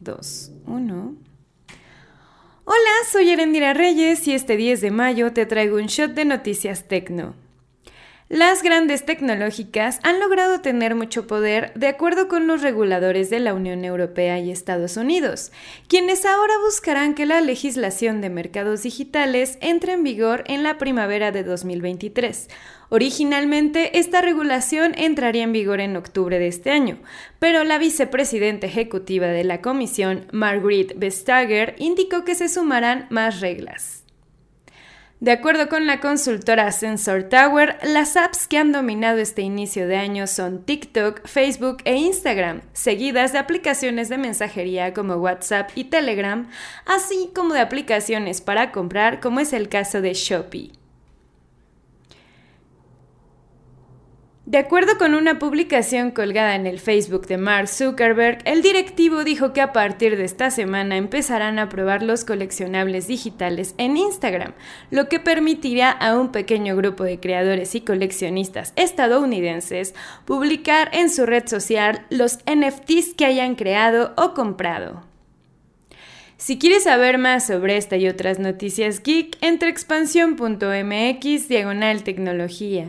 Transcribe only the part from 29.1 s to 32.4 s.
de la Comisión, Margrethe Vestager, indicó que